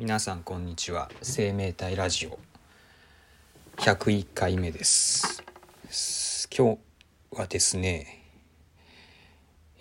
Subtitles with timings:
[0.00, 1.10] 皆さんこんにちは。
[1.22, 2.38] 生命体ラジオ。
[3.78, 5.42] 101回目です。
[6.56, 6.78] 今
[7.32, 8.22] 日はですね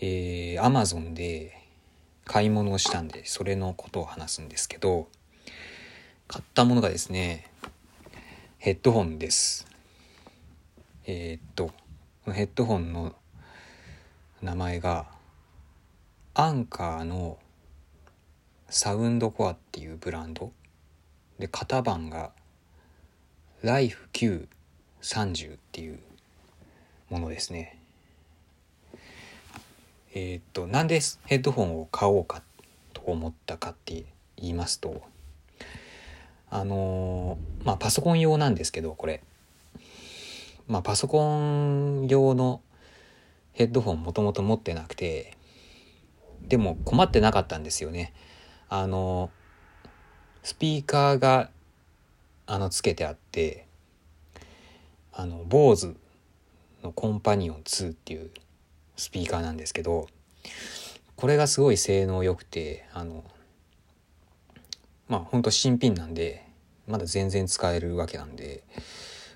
[0.01, 1.61] えー、Amazon で
[2.25, 5.07] 買い物をしたんでそれのことを話すんですけど
[6.27, 7.51] 買ったものがですね
[8.57, 9.67] ヘッドホンです。
[11.05, 11.69] えー、っと
[12.25, 13.13] ヘッドホンの
[14.41, 15.05] 名前が
[16.33, 17.37] アンカーの
[18.69, 20.51] サウンドコアっていうブランド。
[21.39, 22.31] で型番が
[23.61, 25.99] ライフ Q30 っていう
[27.09, 27.79] ものですね。
[30.13, 32.41] えー、っとなんでヘッドホンを買おうか
[32.93, 35.03] と思ったかって言いますと
[36.49, 39.21] あのー、まあパソコン用なんですけどこれ。
[40.67, 42.61] まあパソコン用の
[43.53, 45.37] ヘッドホンもともと持ってなくて
[46.41, 48.13] でも困ってなかったんですよね。
[48.69, 49.29] あの
[50.43, 51.49] スピーカーが
[52.45, 53.67] あのつけてあって
[55.13, 55.95] あの BOSE
[56.83, 58.29] のコンパニオン2っていう
[58.95, 60.07] スピーカーなんですけど
[61.15, 63.23] これがすごい性能良くてあの
[65.07, 66.45] まあほんと新品なんで
[66.87, 68.63] まだ全然使えるわけなんで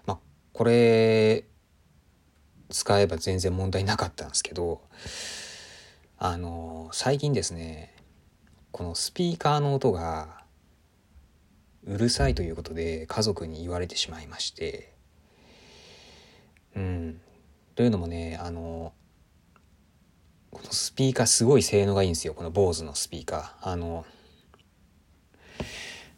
[0.05, 0.19] まあ
[0.53, 1.45] これ
[2.69, 4.81] 使えば全然問題なかったんですけど
[6.17, 7.93] あの最近ですね
[8.71, 10.41] このスピーカーの音が
[11.85, 14.93] うるさいということで家族に言われてしまいまして。
[16.75, 17.21] うん。
[17.75, 18.93] というのもねあの
[20.51, 22.33] このスピーカーすごい性能がいいんですよ。
[22.33, 23.69] この BOSE のスピーカー。
[23.69, 24.05] あの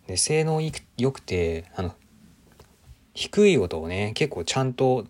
[0.08, 0.62] で性能
[0.98, 1.96] 良くてあの
[3.14, 5.06] 低い音をね結構ちゃんと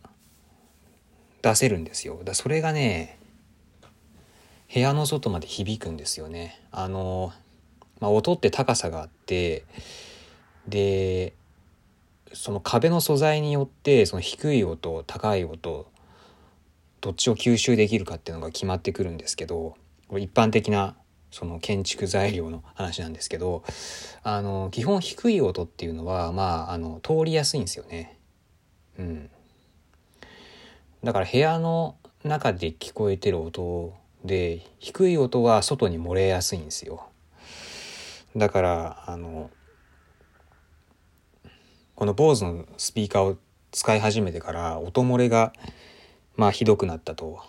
[1.41, 2.21] 出せるんですよ。
[2.23, 3.17] だそれがね
[4.73, 6.59] 部屋の外まで響くんですよね。
[6.71, 7.31] あの、
[7.99, 9.65] まあ、音って高さがあって、
[10.67, 11.33] で、
[12.33, 15.87] その壁の素材によってその低い音高い音
[17.01, 19.75] どっちを吸収できるかっていうのが決まってくるんですけど
[20.07, 20.95] これ一般的な
[21.31, 23.63] その建築材料の話なんですけど
[24.23, 28.19] あの基本低い音っていうのはまああの通りやすいんですよね。
[28.99, 29.29] うん、
[31.03, 37.09] だから部屋の中で聞こえてる音で低い音は外に漏れやすいんですよ。
[38.35, 39.51] だからあの
[41.95, 43.37] この BOSE のスピーカーを
[43.71, 45.53] 使い始めてから音漏れが
[46.35, 47.41] まあひどくなったと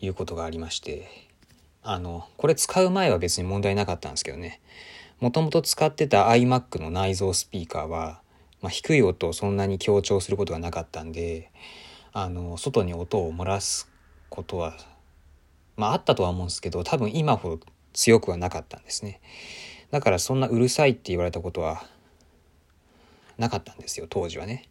[0.00, 1.30] いうことがありまして。
[1.82, 4.60] あのこれ使う前は別に問題なかったんですけどね。
[5.18, 8.20] もともと使ってた iMac の内蔵スピーカーは、
[8.62, 11.50] まあ、低い音をそんなに強調することがなかったんで
[12.12, 13.90] あの外に音を漏らす
[14.30, 14.74] ことは
[15.80, 17.60] まああったとは思うんですけど多分今ほど
[17.94, 19.18] 強くはなかったんですね
[19.90, 21.82] だからそんなうるさいって言われたことは
[23.38, 24.68] なかったんですよ当時はね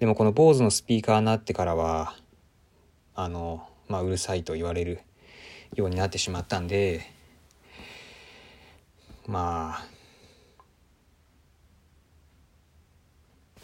[0.00, 2.14] でもこの BOSE のスピーカーになってからは
[3.14, 5.00] あのまあうるさいと言われる
[5.74, 7.00] ようになってしまったんで
[9.26, 9.86] まあ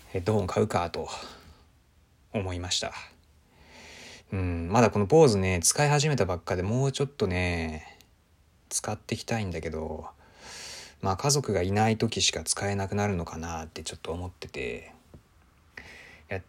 [0.09, 1.11] ヘッドホン買うかと
[2.33, 3.14] 思いました。
[4.33, 7.99] うん、まだこの坊主ね、使い始めたばっかでもうちょっとね、
[8.69, 10.07] 使っていきたいんだけど、
[11.01, 14.93] まあ家族がいない時しか使えなくなるのかなってちょっと思ってて、
[16.31, 16.41] いや、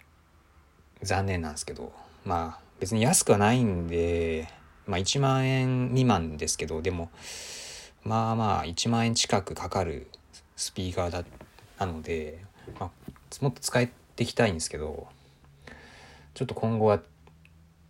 [1.03, 1.91] 残念なんですけど、
[2.24, 4.50] まあ別に安くはないんで、
[4.88, 7.12] まあ1万円未満ですけど、でも、
[8.03, 10.07] まあまあ1万円近くかかる
[10.56, 11.24] スピーカーだ
[11.78, 12.44] なので、
[12.80, 12.90] まあ、
[13.42, 15.07] もっと使っていきたいんですけど、
[16.34, 17.02] ちょっと今後は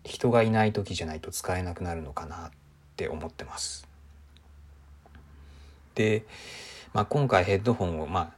[0.06, 2.52] 人がいない時じゃないと使えなくなるのかなっ
[2.96, 3.88] て思ってます。
[5.96, 6.26] で、
[6.94, 8.32] まあ、今回ヘッドホンをまあ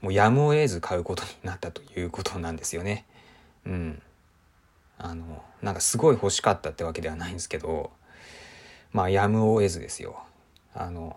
[0.00, 3.06] もうやむを得ず買うことになったということなんですよね。
[3.64, 4.02] うん。
[4.98, 7.90] あのなんかすごい欲しかったってわけではないんですけど
[8.92, 10.22] まあやむを得ずですよ。
[10.74, 11.16] あの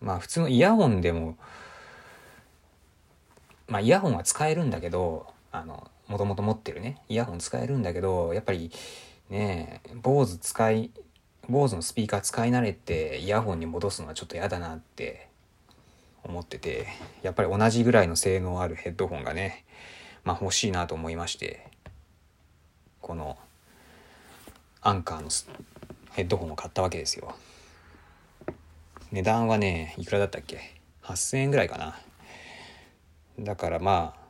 [0.00, 1.36] まあ普通のイヤホンでも
[3.68, 8.72] まあイヤホンは使えるんだけどあのもともと持ってるねイヤホン使えるんだけどやっぱり
[9.28, 10.90] ね BOSE 使い
[11.48, 15.28] BOSE のスピーカー使い慣れてイヤホンに戻すのはちょっと嫌だなって
[16.24, 16.88] 思ってて
[17.22, 19.64] やっぱり同じぐらいの性能あるヘッドホンがね
[20.24, 21.68] まあ欲しいなと思いまして
[23.00, 23.38] この
[24.80, 25.28] アンカーの
[26.12, 27.34] ヘッドホンを買ったわけですよ。
[29.10, 31.98] 値段はねいくらだったっけ？8000円ぐらいかな。
[33.40, 34.27] だからまあ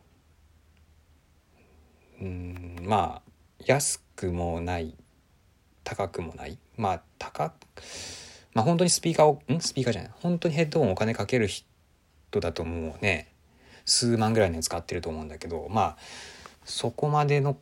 [2.21, 3.31] うんまあ
[3.65, 4.95] 安くもない
[5.85, 6.59] 高くもない。
[6.77, 7.53] まあ高ま
[8.55, 9.61] まあ本当にスピーカーをん？
[9.61, 10.13] スピーカーじゃない。
[10.21, 13.33] 本当にヘッドホンお金かける人だともうね
[13.85, 15.97] 数万ぐらいのやつ買ってると思うんだけどまあ
[16.65, 17.57] そこまでの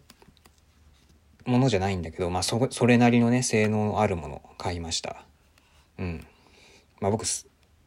[1.45, 5.25] ものじゃないんだけどまあそそれなりのね性能あるもの買いました。
[5.99, 6.27] うん。
[7.01, 7.25] まあ僕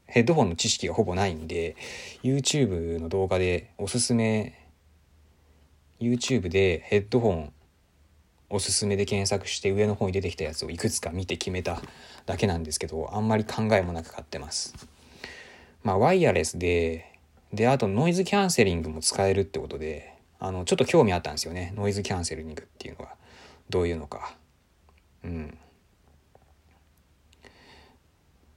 [0.06, 1.76] ヘッドホンの知識がほぼないんで
[2.24, 4.59] YouTube の動画でおすすめ
[6.00, 7.54] YouTube でヘッドホン
[8.50, 11.82] おすすめで検索して上の方に出てきたやつをいくつか見て決めた
[12.26, 14.74] だけなんですけどあんまり考えもなく買ってます。
[15.84, 17.14] まあワイヤレスで
[17.54, 21.74] であとノイズキャンセリングも使えるってことであのちょっと興味あったんですよね。
[21.76, 23.16] ノイズキャンセリングっていうのが
[23.70, 24.36] どういうのか。
[25.24, 25.58] うん。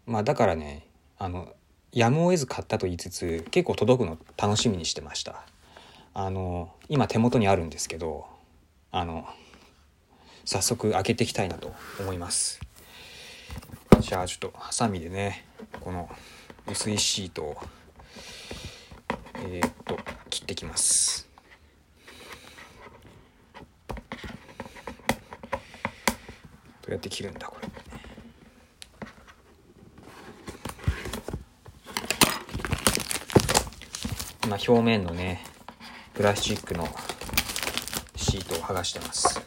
[0.06, 0.86] まあだからね
[1.18, 1.52] あの
[1.92, 5.44] やむを得ず買ったと言いつつ結構届くの楽しみにしてました。
[6.14, 8.26] あの今手元にあるんですけど
[8.90, 9.26] あの
[10.44, 12.60] 早速開けていきたいなと思います。
[14.00, 15.46] じゃあちょっとハサミでね
[15.80, 16.10] この
[16.70, 17.56] 薄いシートを
[19.36, 19.98] えー、っと
[20.28, 21.28] 切ってきます。
[26.82, 27.68] どうやって切るんだこれ。
[34.44, 35.44] 今表面のね
[36.14, 36.86] プラスチックの
[38.14, 39.40] シートを剥がしてます。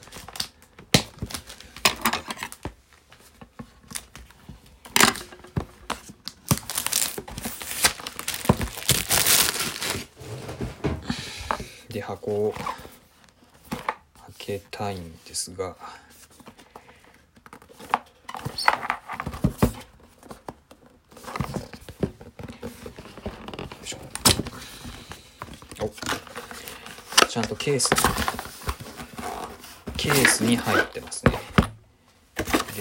[11.90, 12.68] で箱を開
[14.38, 15.78] けたいんですが。
[25.80, 26.25] お。
[27.36, 27.90] ちゃんとケース
[29.98, 31.34] ケースに入ってますね。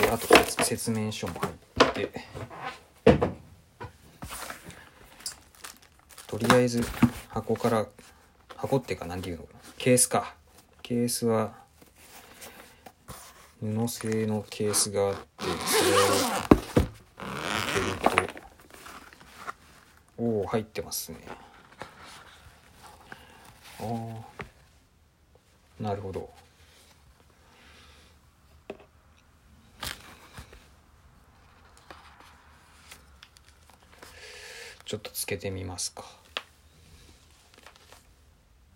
[0.01, 0.29] であと
[0.63, 2.25] 説明書も入って。
[6.29, 6.85] とりあえず
[7.31, 7.85] 箱から
[8.55, 9.49] 箱っていうか何ていうの？
[9.77, 10.37] ケースか。
[10.83, 11.55] ケースは
[13.61, 15.21] 布製のケースがあって
[15.67, 16.05] それを
[17.19, 21.19] 開けるとおお入ってますね。
[23.81, 24.34] ああ
[25.81, 26.31] なるほど。
[34.85, 36.05] ちょっとつけてみますか。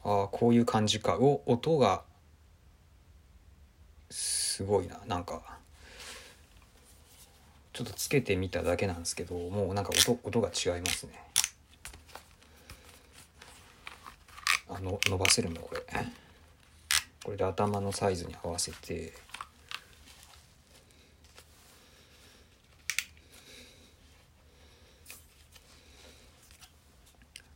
[0.04, 1.16] ああこういう感じか。
[1.18, 2.02] お音が
[4.10, 4.98] すごいな。
[5.06, 5.42] なんか
[7.72, 11.12] ちょっとつけてみただけなんですけどもうなんか音音が違いますね。
[14.68, 15.82] あの伸ばせるんこれ。
[17.28, 19.12] これで頭のサイズに合わせて。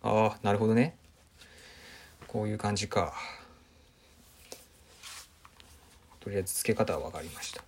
[0.03, 0.95] ああなるほどね。
[2.29, 3.15] こういう感じか。
[6.21, 7.65] とりあえず付け方は分かりました。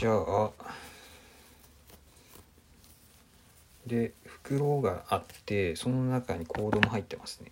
[0.00, 0.50] じゃあ。
[3.86, 7.50] で袋があってその中にコードも入ってますね。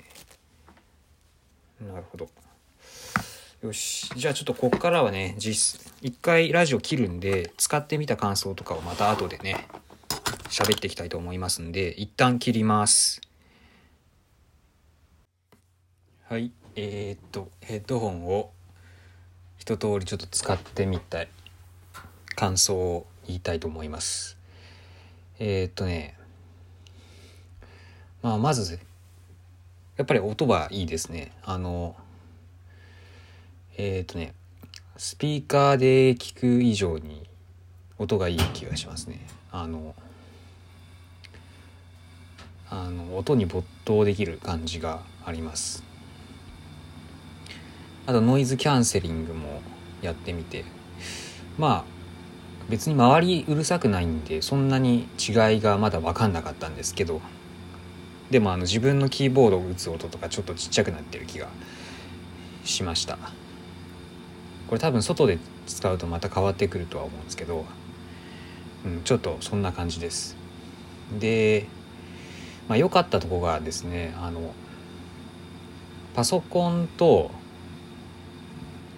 [1.86, 2.30] なるほど。
[3.62, 4.10] よし。
[4.14, 9.66] じゃあちょっとこっからはね実一回ラジオ切るんで使ってみた感想とかをまた後でね
[10.50, 13.20] 喋っていきたいと思いますんで一旦切ります。
[16.28, 16.52] はい。
[16.74, 18.50] えー、っとヘッドホンを
[19.56, 21.28] 一通りちょっと使ってみたい
[22.34, 24.36] 感想を言いたいと思います。
[25.38, 26.18] えー、っとね
[28.22, 28.78] まあまず
[29.96, 31.32] やっぱり音はいいですね。
[31.42, 31.96] あの
[33.78, 34.34] えっ、とね
[34.96, 37.28] スピーカーで聞く以上に
[37.98, 39.20] 音がいい気がしますね。
[39.52, 39.94] あの
[42.68, 45.84] あの音に没頭できる感じがあります。
[48.06, 49.60] あとノイズキャンセリングも
[50.00, 50.64] やってみて。
[51.58, 51.96] まあ
[52.68, 57.20] 別に周りうるさくないんでそんなに違いがまだ分かんなかったんですけど。
[58.30, 61.48] でもあの自分のキーボードを打つ音とかちょっとちっちゃくなってる気が
[62.64, 63.18] しました。
[64.68, 67.64] これ多分外で使うとまた変わってくるとは思うんですけど、
[68.84, 70.36] うん、ちょっとそんな感じです。
[71.18, 71.66] で
[72.68, 74.52] まあ良かったとこがですねあの
[76.14, 77.30] パソコンと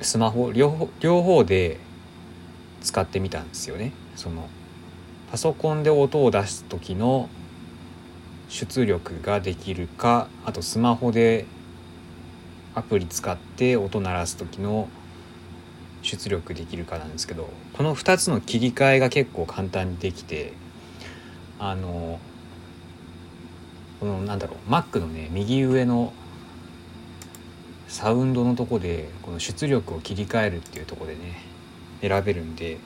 [0.00, 1.78] スマホ両方両方で
[2.80, 3.92] 使ってみたんですよね。
[4.16, 4.48] その
[5.30, 7.28] パソコンで音を出す時の
[8.48, 11.44] 出力ができるかあとスマホで
[12.74, 14.88] アプリ使って音鳴らす時の
[16.02, 20.52] 出力できるかなんですけどこの2つの切り替えが結構簡単にできて
[21.58, 22.20] あの
[24.00, 26.12] このなんだろう Mac のね右上の
[27.88, 31.42] サウンドのとこでこの出力を切り替えるっていうとこでね
[32.00, 32.78] 選べるんで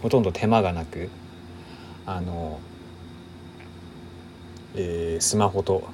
[0.00, 1.10] ほとんど手間がなく
[2.06, 2.60] あの、
[4.74, 5.88] えー、スマホと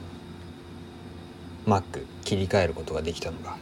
[1.67, 3.57] Mac 切り替えることができたのが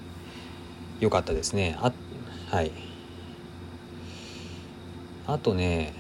[1.00, 1.76] 良かったですね。
[1.80, 1.92] あ
[2.50, 2.87] はい。
[5.28, 5.92] あとね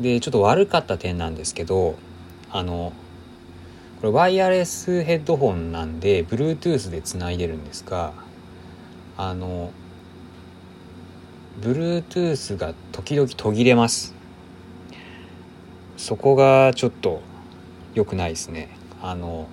[0.00, 1.96] でちょっと悪かった点なんですけど
[2.50, 2.92] あの
[4.00, 8.12] これワイヤレスヘッドホンなんで Bluetooth でつないでるんですが
[9.16, 9.72] あの
[11.60, 14.14] Bluetooth が時々途切れます。
[15.96, 17.20] そこがちょっと
[17.94, 18.68] 良くないですね。
[19.02, 19.48] あの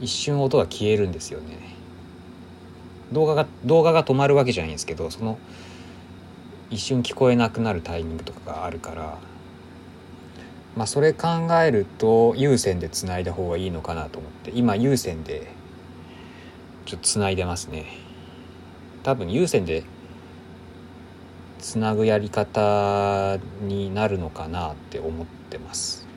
[0.00, 1.74] 一瞬音が消えるんですよね。
[3.10, 5.40] 動画が動画が止まるわけじゃないんですけどその
[6.72, 9.18] 一瞬聞こえなくなるタイミングとかがあるから
[10.74, 11.28] まあそれ考
[11.62, 15.52] えると有線でつないだ方がいいのかなと思って今有線で
[16.86, 17.86] ちょっとつないでますね。
[19.02, 19.84] 多分有線で
[21.58, 26.08] つなぐやり方になるのかなって思ってます。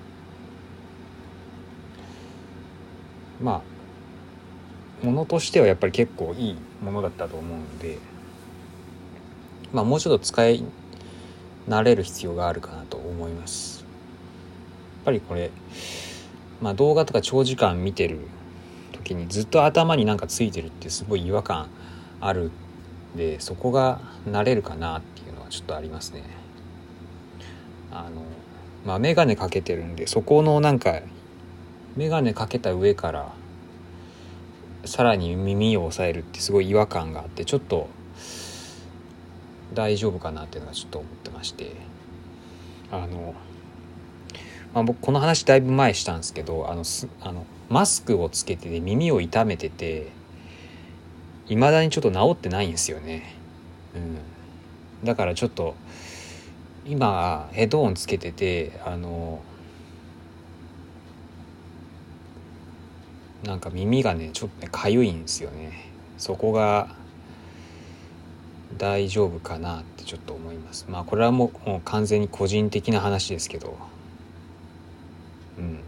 [3.42, 3.62] ま
[5.04, 8.00] あものとしてはやっぱり結構いいものだったと思うんで
[9.76, 10.64] まあもうちょっと使い
[11.68, 13.82] 慣れる必要があるかなと思います。
[13.82, 13.86] や
[15.02, 15.52] っぱりこれ
[16.62, 18.20] まあ動画とか長時間見てる
[18.94, 21.68] 時にずっと頭になんかついてるってすごい違和感
[22.22, 22.52] ある
[23.18, 26.24] でそこが慣れるかなっていうのはちょっとありますね。
[27.92, 28.22] あの
[28.86, 31.02] まあ眼鏡かけてるんでそこのなんか
[31.98, 33.34] 眼鏡かけた上から
[34.86, 37.90] さらに耳を押さえるってすごい違和感があってちょっと
[39.74, 41.96] 大丈夫かなっていうのがちょっと思ってまして。
[42.92, 43.34] あの、
[44.74, 50.12] まあ、僕この話だいぶ前したんですけどあのすあのマスクをつけてて耳を痛めてて
[51.48, 53.36] いまだにちょっと治ってないんですよね、
[53.96, 54.00] う
[55.04, 55.76] ん、だからちょっと
[56.86, 59.42] 今ヘッドホンつけててあの
[63.44, 65.92] なんか耳がねちょっとねかゆいんですよね。
[66.18, 66.96] そこが
[68.78, 70.86] 大丈夫かなってちょっと思います。
[70.90, 73.78] まあこれはもうもう完全に個人的な話ですけど。
[75.58, 75.80] うん。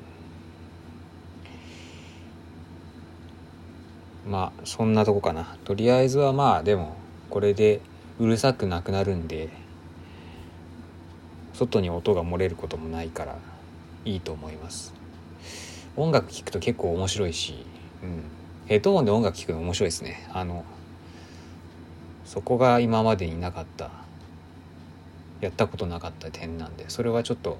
[4.29, 5.57] まあそんなとこかな。
[5.65, 6.95] とりあえずはまあでも
[7.29, 7.81] これで
[8.19, 9.49] うるさくなくなるんで
[11.53, 13.35] 外に音が漏れることもないから
[14.05, 14.93] いいと思います。
[15.95, 17.65] 音楽聴くと結構面白いし、
[18.03, 18.23] うん、
[18.67, 20.29] ヘッドホンで音楽聴くの面白いですね。
[20.31, 20.63] あの
[22.27, 23.89] そこが今までになかった。
[25.39, 27.59] やったことなかった点なんでそれはちょっと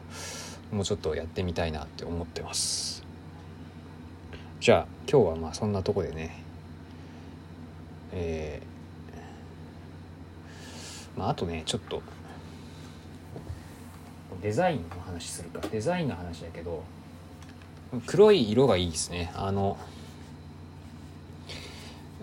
[0.71, 3.03] もうちょっとやってみたいなって思ってます。
[4.59, 6.43] じゃあ今日はまあそんなとこでね。
[8.13, 12.01] えー、まああとねちょっと
[14.41, 15.61] デザインの話するか。
[15.71, 16.83] デザインの話だけど
[18.07, 19.31] 黒い色がいいですね。
[19.35, 19.77] あの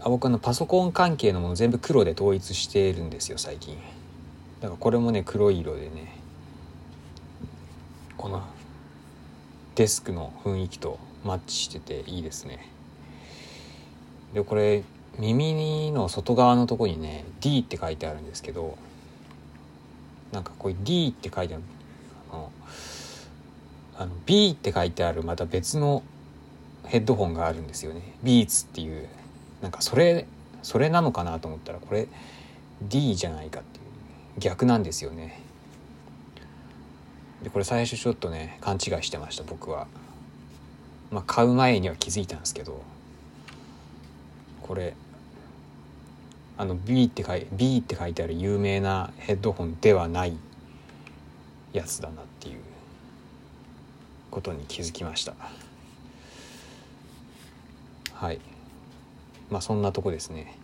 [0.05, 3.79] あ僕のパソコン関係のもの全部黒で統一してるんですよ最近。
[4.61, 6.19] だからこれもね黒い色でね
[8.19, 8.43] この
[9.77, 12.69] デスクの雰囲気とマッチしてていいですね。
[14.35, 14.85] でこれ
[15.19, 18.77] 耳の外側のとこにね D って書いてあるんですけど
[20.33, 21.63] なんかこう D って書いてある
[22.31, 22.53] あの
[23.97, 26.03] あの B って書いてあるまた別の
[26.85, 28.03] ヘッドホンがあるんですよね。
[28.23, 29.09] ビーツっていう。
[29.65, 30.27] なんかそれ
[30.63, 32.07] それなのかなと思ったらこれ
[32.83, 35.41] D じゃないかっていう逆なんですよね。
[37.43, 39.87] でこれ最初ちょっとね勘違いしてました僕は。
[41.11, 42.83] まあ買う前には気づいたんですけど
[44.61, 44.95] これ
[46.59, 50.37] あの B って書い B って書いてある有名なヘッドホンではない
[51.73, 52.61] やつだなっていう
[54.31, 55.35] ことに気づきました。
[58.13, 58.41] はい。
[59.55, 60.59] まあそんなとこですね。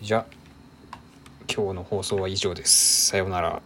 [0.00, 0.96] じゃあ
[1.46, 3.08] 今日の放送は以上です。
[3.08, 3.60] さようなら。